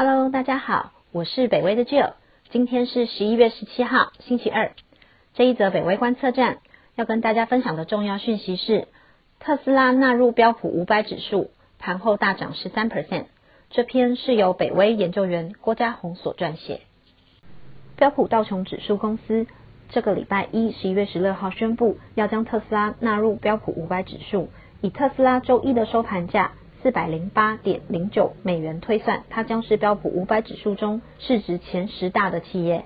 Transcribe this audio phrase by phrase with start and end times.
[0.00, 2.12] Hello，大家好，我是北威的 Jill。
[2.50, 4.70] 今天是十一月十七号，星期二。
[5.34, 6.58] 这一则北威观测站
[6.94, 8.86] 要跟大家分享的重要讯息是：
[9.40, 11.50] 特斯拉纳入标普五百指数，
[11.80, 13.24] 盘后大涨十三 percent。
[13.70, 16.82] 这篇是由北威研究员郭家宏所撰写。
[17.96, 19.48] 标普道琼指数公司
[19.88, 24.48] 这个礼拜一十一月十六号宣布，要将特斯拉纳入标普五百指数，
[24.80, 26.52] 以特斯拉周一的收盘价。
[26.82, 32.84] 四百零八点零九美元推算，它将是标普五百指数中市值前十大的企业。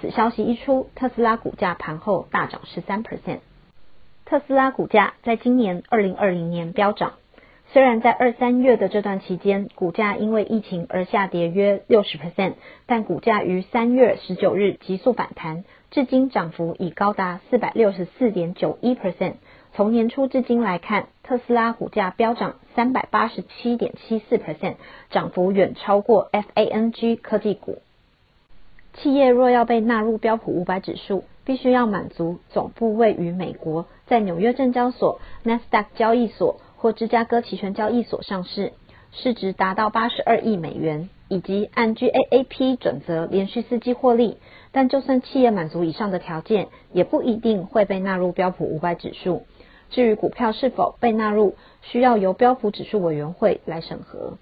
[0.00, 3.40] 此消息一出，特斯拉股价盘后大涨十三 percent。
[4.24, 7.14] 特斯拉股价在今年二零二零年飙涨，
[7.72, 12.54] 虽然在二三月的这段期间，股价因为疫情而下跌约六十 percent，
[12.86, 19.34] 但股价于三月十九日急速反弹，至今涨幅已高达四百六十四点九一 percent。
[19.72, 24.76] 从年初至今来看，特斯拉股价飙涨三百八十七点七四 percent，
[25.10, 27.78] 涨幅远超过 FANG 科技股。
[28.94, 38.72] 企业若要被纳入标普五百指数，必须要满足总部位于美国，在纽约证交所、纳斯达克交易所或芝加哥期权交易所上市，
[39.12, 44.38] 市值达到八十二亿美元，以及按 GAAP 准则连续四季获利。
[44.72, 49.44] 但就算企业满足以上的条件，也不一定会被纳入标普五百指数。
[49.90, 54.38] 至于股票是否被纳入，需要由标普指数委员会来审核。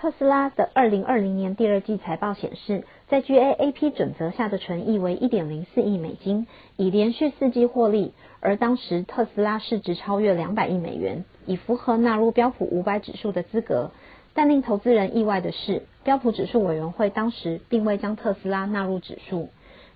[0.00, 8.12] 特斯拉的二零二零年第二季财报显示，在 GAAP 准则下的纯益为一点零四亿美金，已连续四季获利。
[8.40, 13.90] 而当时特斯拉市值超越两百亿美元，已符合纳入标普五百指数的资格。
[14.34, 19.48] 但令投资人意外的是，标普指数委员会当时并未将特斯拉纳入指数。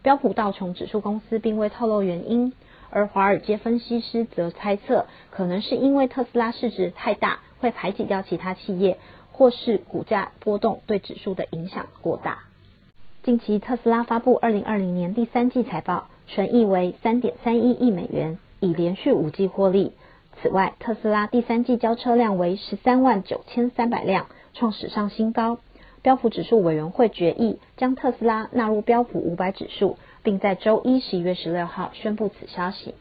[0.02, 2.52] 标普道琼指数公司并未透露原因。
[2.92, 8.98] 而华尔街分析师则猜测，可能是因为特斯拉市值太大，会排挤掉其他企业，
[9.32, 12.40] 或是股价波动对指数的影响过大。
[13.22, 19.92] 近期特斯拉发布二零二零年第三季财报，纯益为三点三一亿美元，已连续五季获利。
[20.42, 25.58] 此外，特斯拉第三季交车量为十三万九千三百辆，创史上新高。
[26.02, 29.96] 标普指数委员会决议将特斯拉纳入标普五百指数。
[30.22, 32.94] 并在周一十一月十六号宣布此消息。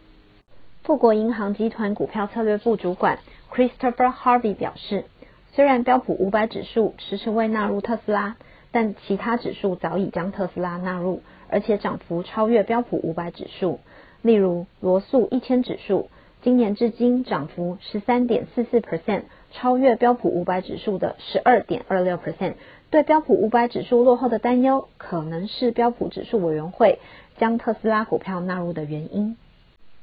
[0.84, 3.20] 富国银行集团股票策略部主管
[3.54, 5.06] Christopher Harvey 表示，
[5.54, 8.36] 虽然标普五百指数迟迟未纳入特斯拉，
[8.72, 13.80] 但其他指数早已将特斯拉纳入，而且涨幅超越标普五百指数。
[14.22, 16.10] 例如，罗素一千指数
[16.42, 22.53] 今年至今涨幅十三点四四 percent，超越标普五百指数的十二点二六 percent。
[22.89, 27.00] 对标普五百指数落后的担忧，可能是标普指数委员会
[27.38, 29.38] 将特斯拉股票纳入的原因。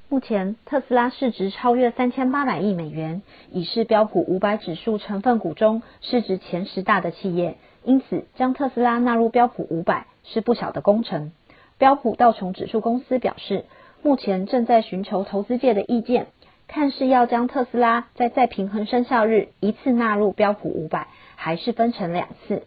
[0.08, 3.20] 目前，特斯拉市值超越三千八百亿美元，
[3.52, 7.56] 已是标普五百指数成分股中市值前十大的企业。
[7.84, 11.32] 因此，将特斯拉纳入标普五百是不小的工程。
[11.76, 13.66] 标普道琼指数公司表示，
[14.02, 16.28] 目前正在寻求投资界的意见，
[16.68, 22.64] 看是要将特斯拉在再平衡生效日一次纳入标普五百，还是分成两次。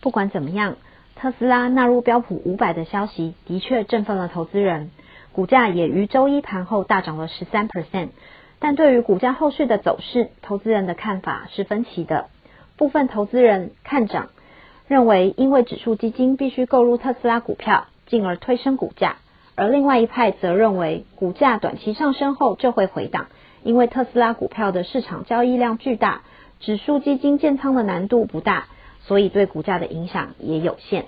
[0.00, 0.76] 不管怎么样，
[1.14, 4.90] 特斯拉纳入标普五百的消息的确振奋了投资人，
[5.32, 8.08] 股价也于周一盘后大涨了十三 percent。
[8.58, 12.26] 但对于股价后续的走势，投资人的看法是分歧的。
[12.76, 14.30] 部分投资人看涨，
[14.88, 19.18] 认为因为指数基金必须购入特斯拉股票，进而推升股价；
[19.56, 23.26] 而另外一派则认为股价短期上升后就会回档，
[23.62, 26.22] 因为特斯拉股票的市场交易量巨大，
[26.60, 28.66] 指数基金建仓的难度不大。
[29.06, 31.04] 所以对股价的影响也有限。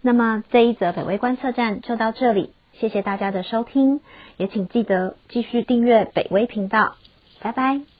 [0.00, 4.00] 那么这一则北威观测站就到这里，谢谢大家的收听，
[4.38, 6.96] 也请记得继续订阅北威频道，
[7.42, 7.99] 拜拜。